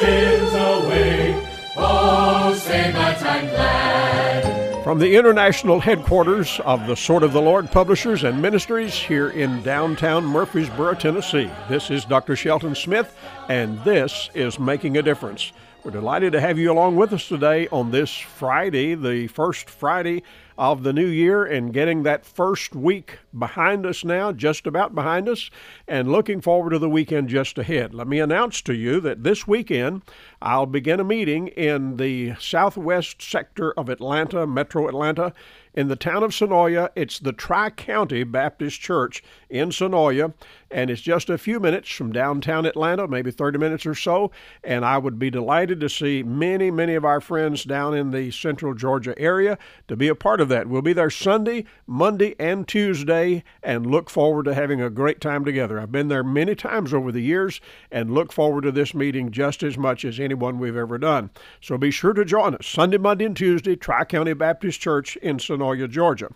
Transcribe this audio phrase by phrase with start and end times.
[0.00, 1.48] sins away.
[1.76, 4.82] Oh, say that I'm glad.
[4.82, 9.62] From the international headquarters of the Sword of the Lord Publishers and Ministries here in
[9.62, 12.34] downtown Murfreesboro, Tennessee, this is Dr.
[12.34, 13.14] Shelton Smith,
[13.48, 15.52] and this is Making a Difference.
[15.82, 20.22] We're delighted to have you along with us today on this Friday, the first Friday
[20.58, 25.26] of the new year, and getting that first week behind us now, just about behind
[25.26, 25.50] us,
[25.88, 27.94] and looking forward to the weekend just ahead.
[27.94, 30.02] Let me announce to you that this weekend
[30.42, 35.32] I'll begin a meeting in the southwest sector of Atlanta, metro Atlanta,
[35.74, 36.90] in the town of Senoia.
[36.94, 40.34] It's the Tri County Baptist Church in Senoia,
[40.70, 44.30] and it's just a few minutes from downtown Atlanta, maybe 30 minutes or so.
[44.62, 48.30] And I would be delighted to see many, many of our friends down in the
[48.30, 50.68] central Georgia area to be a part of that.
[50.68, 55.44] We'll be there Sunday, Monday, and Tuesday, and look forward to having a great time
[55.44, 55.80] together.
[55.80, 57.60] I've been there many times over the years
[57.90, 61.30] and look forward to this meeting just as much as anyone we've ever done.
[61.60, 65.38] So be sure to join us Sunday, Monday, and Tuesday, Tri County Baptist Church in
[65.60, 66.30] Senoia, Georgia.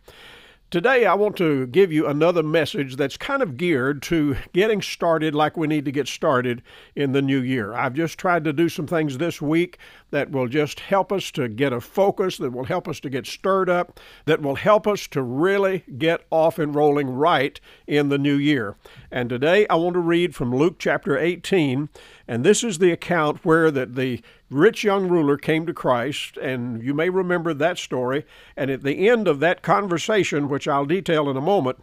[0.71, 5.33] Today, I want to give you another message that's kind of geared to getting started
[5.33, 6.63] like we need to get started
[6.97, 7.75] in the new year.
[7.75, 9.79] I've just tried to do some things this week
[10.11, 13.25] that will just help us to get a focus, that will help us to get
[13.25, 18.19] stirred up, that will help us to really get off and rolling right in the
[18.19, 18.75] new year.
[19.13, 21.89] And today, I want to read from Luke chapter 18,
[22.27, 26.83] and this is the account where that the rich young ruler came to Christ, and
[26.83, 28.25] you may remember that story.
[28.57, 31.79] And at the end of that conversation, which I'll detail in a moment,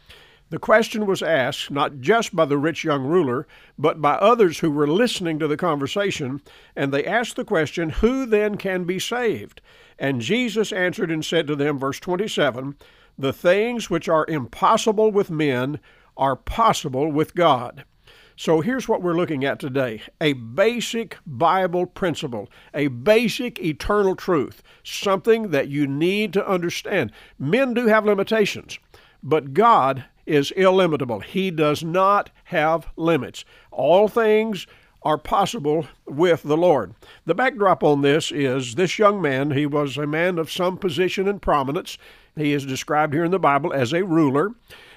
[0.49, 3.47] the question was asked not just by the rich young ruler,
[3.77, 6.41] but by others who were listening to the conversation,
[6.75, 9.61] and they asked the question, Who then can be saved?
[9.97, 12.75] And Jesus answered and said to them, verse 27,
[13.17, 15.79] The things which are impossible with men
[16.17, 17.85] are possible with God.
[18.35, 24.63] So here's what we're looking at today a basic Bible principle, a basic eternal truth,
[24.83, 27.11] something that you need to understand.
[27.37, 28.79] Men do have limitations,
[29.21, 31.19] but God is illimitable.
[31.19, 33.43] He does not have limits.
[33.71, 34.67] All things
[35.03, 36.93] are possible with the Lord.
[37.25, 41.27] The backdrop on this is this young man, he was a man of some position
[41.27, 41.97] and prominence.
[42.35, 44.51] He is described here in the Bible as a ruler,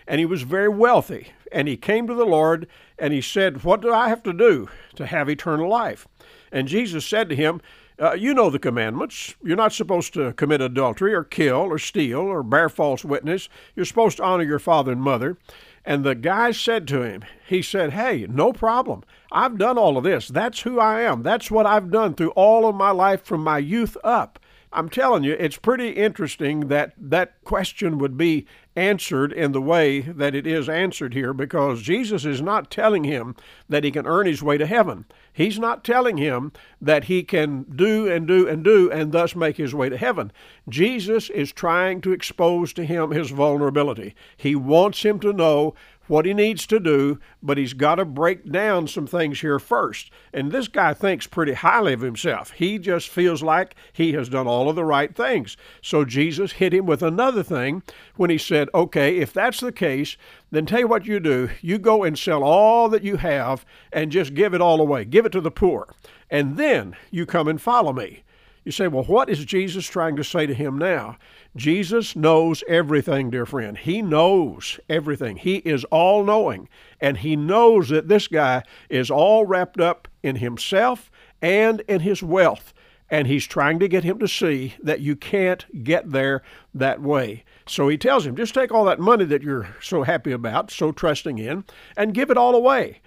[0.07, 1.33] and he was very wealthy.
[1.55, 2.67] And he came to the Lord
[2.99, 6.09] and he said, What do I have to do to have eternal life?
[6.51, 7.61] And Jesus said to him,
[7.97, 9.37] uh, You know the commandments.
[9.41, 13.49] You're not supposed to commit adultery or kill or steal or bear false witness.
[13.77, 15.39] You're supposed to honor your father and mother.
[15.85, 19.05] And the guy said to him, He said, Hey, no problem.
[19.31, 20.27] I've done all of this.
[20.27, 21.23] That's who I am.
[21.23, 24.41] That's what I've done through all of my life from my youth up.
[24.73, 30.01] I'm telling you, it's pretty interesting that that question would be answered in the way
[30.01, 33.37] that it is answered here because Jesus is not telling him
[33.69, 35.05] that he can earn his way to heaven.
[35.33, 39.57] He's not telling him that he can do and do and do and thus make
[39.57, 40.33] his way to heaven.
[40.69, 44.15] Jesus is trying to expose to him his vulnerability.
[44.37, 45.75] He wants him to know
[46.07, 50.11] what he needs to do, but he's got to break down some things here first.
[50.33, 52.51] And this guy thinks pretty highly of himself.
[52.51, 55.57] He just feels like he has done all of the right things.
[55.83, 57.83] So Jesus hit him with another thing
[58.17, 60.17] when he said, Okay, if that's the case,
[60.51, 61.51] then tell you what you do.
[61.61, 65.27] You go and sell all that you have and just give it all away, give
[65.27, 65.89] it to the poor.
[66.31, 68.25] And then you come and follow me.
[68.65, 71.19] You say, well, what is Jesus trying to say to him now?
[71.55, 73.77] Jesus knows everything, dear friend.
[73.77, 75.37] He knows everything.
[75.37, 76.69] He is all knowing.
[76.99, 81.11] And he knows that this guy is all wrapped up in himself
[81.43, 82.73] and in his wealth.
[83.11, 86.43] And he's trying to get him to see that you can't get there
[86.73, 87.45] that way.
[87.67, 90.91] So he tells him, just take all that money that you're so happy about, so
[90.91, 91.65] trusting in,
[91.99, 93.03] and give it all away.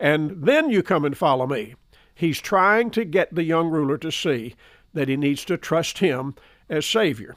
[0.00, 1.74] And then you come and follow me.
[2.14, 4.54] He's trying to get the young ruler to see
[4.94, 6.34] that he needs to trust him
[6.68, 7.36] as Savior.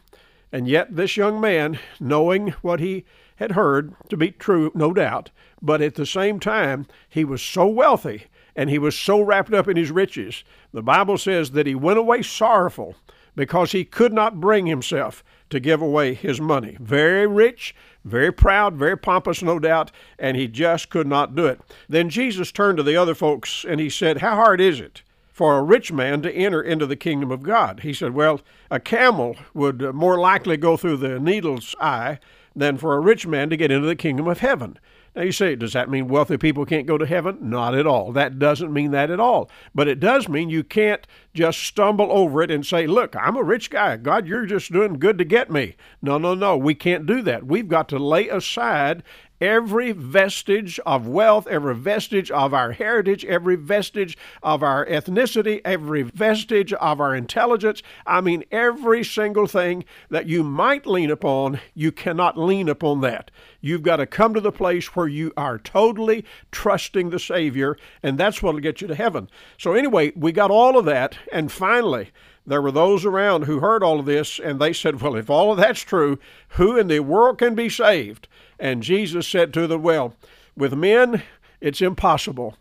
[0.51, 3.06] And yet, this young man, knowing what he
[3.38, 5.31] had heard to be true, no doubt,
[5.62, 8.25] but at the same time, he was so wealthy
[8.56, 10.44] and he was so wrapped up in his riches.
[10.71, 12.95] The Bible says that he went away sorrowful
[13.35, 16.77] because he could not bring himself to give away his money.
[16.79, 17.75] Very rich,
[18.06, 21.59] very proud, very pompous, no doubt, and he just could not do it.
[21.89, 25.01] Then Jesus turned to the other folks and he said, How hard is it?
[25.35, 27.81] For a rich man to enter into the kingdom of God.
[27.81, 28.39] He said, Well,
[28.71, 32.19] a camel would more likely go through the needle's eye
[32.55, 34.79] than for a rich man to get into the kingdom of heaven.
[35.13, 37.37] Now you say, does that mean wealthy people can't go to heaven?
[37.41, 38.13] Not at all.
[38.13, 39.49] That doesn't mean that at all.
[39.73, 43.43] But it does mean you can't just stumble over it and say, look, I'm a
[43.43, 43.95] rich guy.
[43.97, 45.75] God, you're just doing good to get me.
[46.01, 46.57] No, no, no.
[46.57, 47.45] We can't do that.
[47.45, 49.03] We've got to lay aside
[49.41, 56.01] every vestige of wealth, every vestige of our heritage, every vestige of our ethnicity, every
[56.03, 57.81] vestige of our intelligence.
[58.05, 63.31] I mean, every single thing that you might lean upon, you cannot lean upon that.
[63.61, 68.17] You've got to come to the place where you are totally trusting the Savior, and
[68.17, 69.29] that's what'll get you to heaven.
[69.57, 72.11] So, anyway, we got all of that, and finally,
[72.47, 75.51] there were those around who heard all of this and they said, Well, if all
[75.51, 76.19] of that's true,
[76.50, 78.27] who in the world can be saved?
[78.59, 80.15] And Jesus said to them, Well,
[80.56, 81.24] with men,
[81.59, 82.56] it's impossible,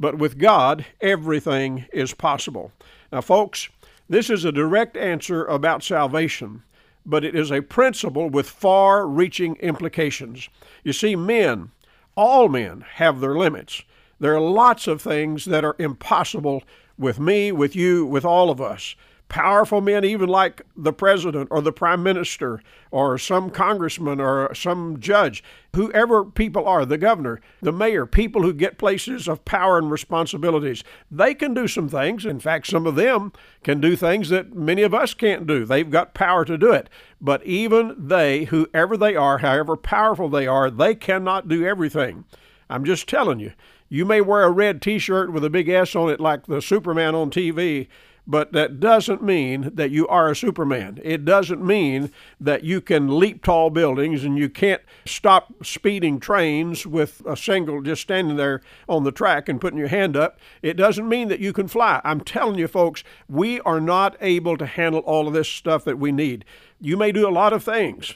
[0.00, 2.72] but with God, everything is possible.
[3.12, 3.68] Now, folks,
[4.08, 6.62] this is a direct answer about salvation,
[7.04, 10.48] but it is a principle with far reaching implications.
[10.82, 11.70] You see, men,
[12.16, 13.82] all men, have their limits.
[14.18, 16.62] There are lots of things that are impossible
[16.98, 18.96] with me, with you, with all of us
[19.28, 25.00] powerful men, even like the president or the prime minister or some congressman or some
[25.00, 25.42] judge,
[25.74, 30.84] whoever people are, the governor, the mayor, people who get places of power and responsibilities,
[31.10, 32.24] they can do some things.
[32.24, 33.32] In fact, some of them
[33.62, 35.64] can do things that many of us can't do.
[35.64, 36.88] They've got power to do it.
[37.20, 42.24] But even they, whoever they are, however powerful they are, they cannot do everything.
[42.70, 43.52] I'm just telling you.
[43.88, 46.60] You may wear a red t shirt with a big S on it like the
[46.60, 47.86] Superman on TV,
[48.26, 51.00] but that doesn't mean that you are a Superman.
[51.04, 56.86] It doesn't mean that you can leap tall buildings and you can't stop speeding trains
[56.86, 60.38] with a single just standing there on the track and putting your hand up.
[60.60, 62.00] It doesn't mean that you can fly.
[62.04, 65.98] I'm telling you, folks, we are not able to handle all of this stuff that
[65.98, 66.44] we need.
[66.80, 68.14] You may do a lot of things,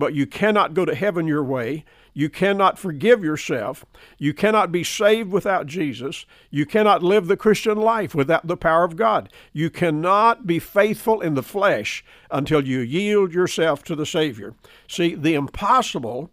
[0.00, 1.84] but you cannot go to heaven your way.
[2.14, 3.84] You cannot forgive yourself.
[4.18, 6.24] You cannot be saved without Jesus.
[6.50, 9.30] You cannot live the Christian life without the power of God.
[9.52, 14.54] You cannot be faithful in the flesh until you yield yourself to the Savior.
[14.88, 16.30] See, the impossible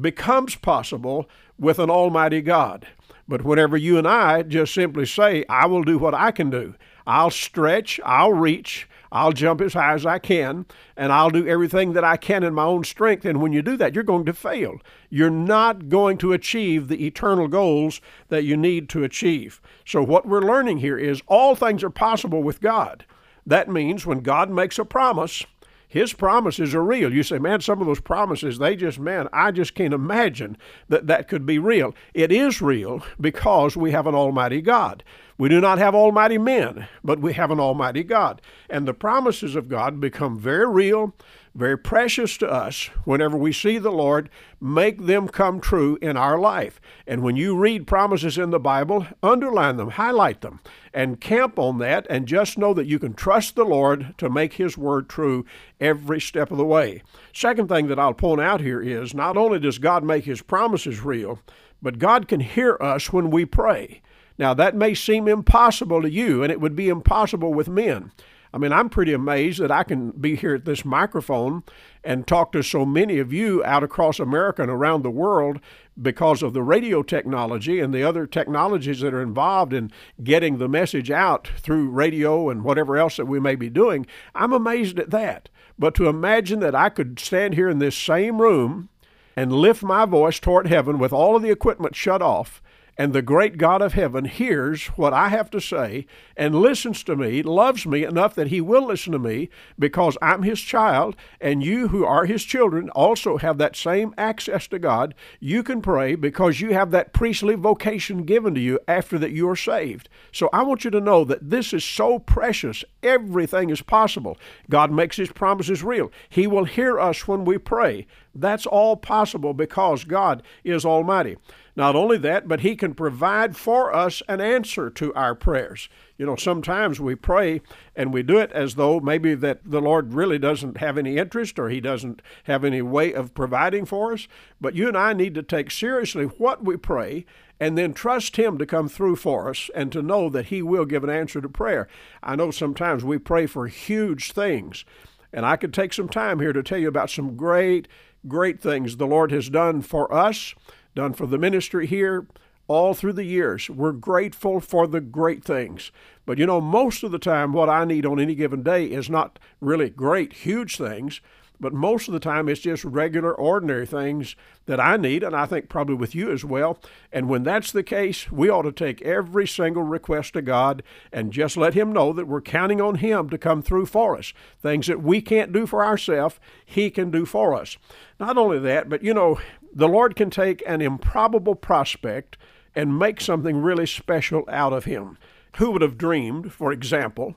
[0.00, 1.28] becomes possible
[1.58, 2.86] with an Almighty God.
[3.28, 6.74] But whenever you and I just simply say, I will do what I can do,
[7.06, 10.66] I'll stretch, I'll reach, I'll jump as high as I can,
[10.96, 13.24] and I'll do everything that I can in my own strength.
[13.24, 14.80] And when you do that, you're going to fail.
[15.08, 19.60] You're not going to achieve the eternal goals that you need to achieve.
[19.84, 23.04] So, what we're learning here is all things are possible with God.
[23.46, 25.44] That means when God makes a promise,
[25.90, 27.12] his promises are real.
[27.12, 30.56] You say, man, some of those promises, they just, man, I just can't imagine
[30.88, 31.96] that that could be real.
[32.14, 35.02] It is real because we have an Almighty God.
[35.40, 38.42] We do not have almighty men, but we have an almighty God.
[38.68, 41.14] And the promises of God become very real,
[41.54, 44.28] very precious to us whenever we see the Lord
[44.60, 46.78] make them come true in our life.
[47.06, 50.60] And when you read promises in the Bible, underline them, highlight them,
[50.92, 54.52] and camp on that, and just know that you can trust the Lord to make
[54.52, 55.46] His word true
[55.80, 57.02] every step of the way.
[57.32, 61.00] Second thing that I'll point out here is not only does God make His promises
[61.00, 61.38] real,
[61.80, 64.02] but God can hear us when we pray.
[64.40, 68.10] Now, that may seem impossible to you, and it would be impossible with men.
[68.54, 71.62] I mean, I'm pretty amazed that I can be here at this microphone
[72.02, 75.60] and talk to so many of you out across America and around the world
[76.00, 79.92] because of the radio technology and the other technologies that are involved in
[80.24, 84.06] getting the message out through radio and whatever else that we may be doing.
[84.34, 85.50] I'm amazed at that.
[85.78, 88.88] But to imagine that I could stand here in this same room
[89.36, 92.62] and lift my voice toward heaven with all of the equipment shut off
[93.00, 96.04] and the great God of heaven hears what I have to say
[96.36, 100.42] and listens to me, loves me enough that he will listen to me because I'm
[100.42, 105.14] his child, and you who are his children also have that same access to God.
[105.38, 109.48] You can pray because you have that priestly vocation given to you after that you
[109.48, 110.10] are saved.
[110.30, 112.84] So I want you to know that this is so precious.
[113.02, 114.36] Everything is possible.
[114.68, 116.12] God makes his promises real.
[116.28, 118.06] He will hear us when we pray.
[118.34, 121.36] That's all possible because God is Almighty.
[121.76, 125.88] Not only that, but He can provide for us an answer to our prayers.
[126.18, 127.62] You know, sometimes we pray
[127.96, 131.58] and we do it as though maybe that the Lord really doesn't have any interest
[131.58, 134.28] or He doesn't have any way of providing for us.
[134.60, 137.24] But you and I need to take seriously what we pray
[137.58, 140.84] and then trust Him to come through for us and to know that He will
[140.84, 141.88] give an answer to prayer.
[142.22, 144.84] I know sometimes we pray for huge things.
[145.32, 147.86] And I could take some time here to tell you about some great,
[148.28, 150.54] great things the Lord has done for us
[150.94, 152.26] done for the ministry here
[152.68, 153.68] all through the years.
[153.68, 155.90] We're grateful for the great things.
[156.24, 159.10] But you know, most of the time, what I need on any given day is
[159.10, 161.20] not really great, huge things,
[161.60, 164.34] but most of the time it's just regular, ordinary things
[164.66, 166.78] that I need, and I think probably with you as well.
[167.12, 171.32] And when that's the case, we ought to take every single request to God and
[171.32, 174.32] just let Him know that we're counting on Him to come through for us.
[174.60, 177.76] Things that we can't do for ourselves, He can do for us.
[178.18, 179.38] Not only that, but you know,
[179.72, 182.36] the Lord can take an improbable prospect
[182.74, 185.18] and make something really special out of him.
[185.56, 187.36] Who would have dreamed, for example,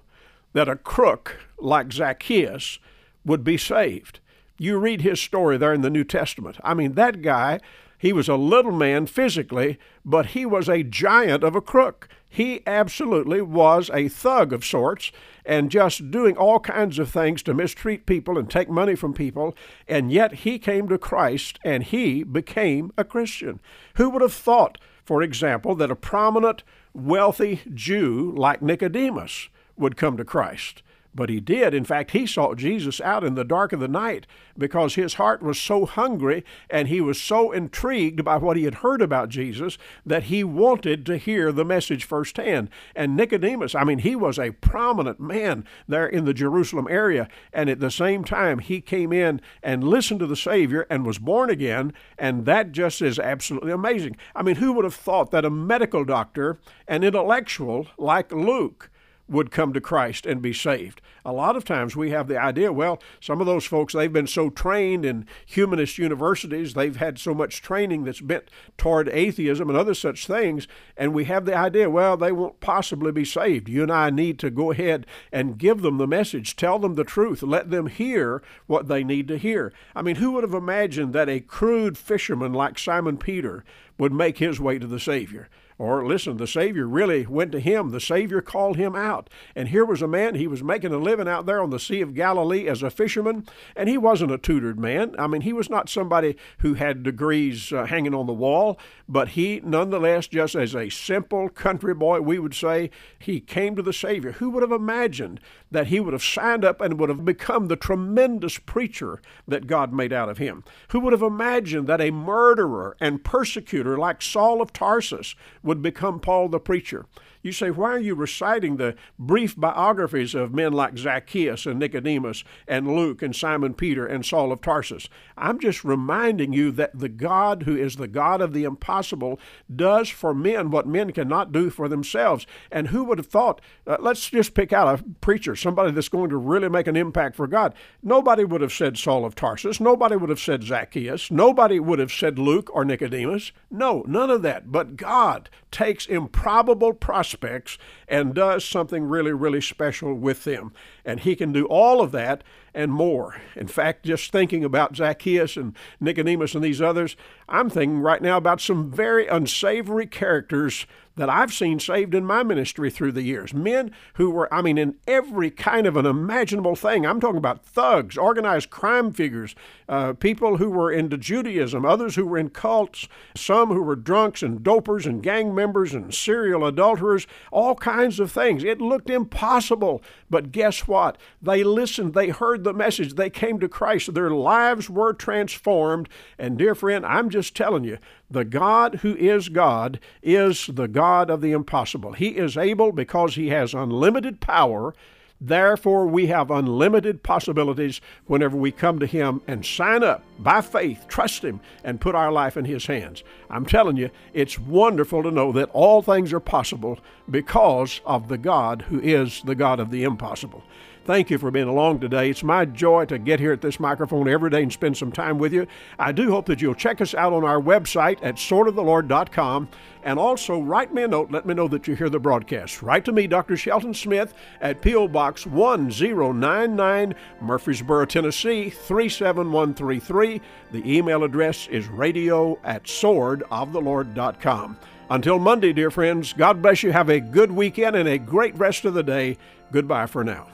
[0.53, 2.79] that a crook like Zacchaeus
[3.25, 4.19] would be saved?
[4.57, 6.57] You read his story there in the New Testament.
[6.63, 7.59] I mean, that guy,
[7.97, 12.07] he was a little man physically, but he was a giant of a crook.
[12.29, 15.11] He absolutely was a thug of sorts
[15.45, 19.55] and just doing all kinds of things to mistreat people and take money from people.
[19.87, 23.59] And yet he came to Christ and he became a Christian.
[23.95, 26.63] Who would have thought, for example, that a prominent,
[26.93, 30.81] wealthy Jew like Nicodemus would come to Christ?
[31.15, 31.73] But he did.
[31.73, 34.25] In fact, he sought Jesus out in the dark of the night
[34.57, 38.75] because his heart was so hungry and he was so intrigued by what he had
[38.75, 42.69] heard about Jesus that he wanted to hear the message firsthand.
[42.95, 47.27] And Nicodemus, I mean, he was a prominent man there in the Jerusalem area.
[47.51, 51.19] And at the same time, he came in and listened to the Savior and was
[51.19, 51.93] born again.
[52.17, 54.17] And that just is absolutely amazing.
[54.35, 58.89] I mean, who would have thought that a medical doctor, an intellectual like Luke,
[59.27, 61.01] would come to Christ and be saved.
[61.25, 64.27] A lot of times we have the idea, well, some of those folks, they've been
[64.27, 69.77] so trained in humanist universities, they've had so much training that's bent toward atheism and
[69.77, 73.69] other such things, and we have the idea, well, they won't possibly be saved.
[73.69, 77.05] You and I need to go ahead and give them the message, tell them the
[77.05, 79.71] truth, let them hear what they need to hear.
[79.95, 83.63] I mean, who would have imagined that a crude fisherman like Simon Peter
[83.97, 85.49] would make his way to the Savior?
[85.77, 87.89] Or listen, the Savior really went to him.
[87.89, 89.29] The Savior called him out.
[89.55, 92.01] And here was a man, he was making a living out there on the Sea
[92.01, 93.45] of Galilee as a fisherman,
[93.75, 95.15] and he wasn't a tutored man.
[95.17, 99.29] I mean, he was not somebody who had degrees uh, hanging on the wall, but
[99.29, 103.93] he, nonetheless, just as a simple country boy, we would say, he came to the
[103.93, 104.33] Savior.
[104.33, 105.39] Who would have imagined
[105.73, 109.91] that he would have signed up and would have become the tremendous preacher that God
[109.91, 110.63] made out of him?
[110.89, 116.19] Who would have imagined that a murderer and persecutor like Saul of Tarsus would become
[116.19, 117.05] Paul the preacher.
[117.43, 122.45] You say, why are you reciting the brief biographies of men like Zacchaeus and Nicodemus
[122.69, 125.09] and Luke and Simon Peter and Saul of Tarsus?
[125.37, 129.41] I'm just reminding you that the God who is the God of the impossible
[129.73, 132.47] does for men what men cannot do for themselves.
[132.71, 136.29] And who would have thought, uh, let's just pick out a preacher, somebody that's going
[136.29, 137.73] to really make an impact for God.
[138.03, 139.79] Nobody would have said Saul of Tarsus.
[139.79, 141.31] Nobody would have said Zacchaeus.
[141.31, 143.51] Nobody would have said Luke or Nicodemus.
[143.71, 144.71] No, none of that.
[144.71, 147.77] But God takes improbable prospects
[148.07, 150.73] and does something really, really special with them.
[151.03, 152.43] And He can do all of that
[152.73, 153.41] and more.
[153.55, 157.15] In fact, just thinking about Zacchaeus and Nicodemus and these others,
[157.47, 162.43] I'm thinking right now about some very unsavory characters that I've seen saved in my
[162.43, 163.53] ministry through the years.
[163.53, 167.05] Men who were, I mean, in every kind of an imaginable thing.
[167.05, 169.55] I'm talking about thugs, organized crime figures,
[169.87, 174.41] uh, people who were into Judaism, others who were in cults, some who were drunks
[174.41, 178.63] and dopers and gang members and serial adulterers, all kinds of things.
[178.63, 180.01] It looked impossible.
[180.29, 181.17] But guess what?
[181.41, 186.09] They listened, they heard the message, they came to Christ, their lives were transformed.
[186.39, 187.99] And, dear friend, I'm just telling you,
[188.33, 192.13] the God who is God is the God of the impossible.
[192.13, 194.95] He is able because He has unlimited power.
[195.39, 201.05] Therefore, we have unlimited possibilities whenever we come to Him and sign up by faith,
[201.07, 203.23] trust Him, and put our life in His hands.
[203.51, 206.99] I'm telling you, it's wonderful to know that all things are possible
[207.29, 210.63] because of the God who is the God of the impossible.
[211.05, 212.29] Thank you for being along today.
[212.29, 215.37] It's my joy to get here at this microphone every day and spend some time
[215.37, 215.67] with you.
[215.99, 219.67] I do hope that you'll check us out on our website at swordofthelord.com
[220.03, 221.29] and also write me a note.
[221.29, 222.81] Let me know that you hear the broadcast.
[222.81, 223.57] Write to me, Dr.
[223.57, 225.09] Shelton Smith, at P.O.
[225.09, 230.41] Box 1099, Murfreesboro, Tennessee 37133.
[230.71, 234.77] The email address is radio at swordofthelord.com.
[235.09, 236.93] Until Monday, dear friends, God bless you.
[236.93, 239.37] Have a good weekend and a great rest of the day.
[239.69, 240.47] Goodbye for now.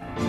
[0.00, 0.25] Thank you.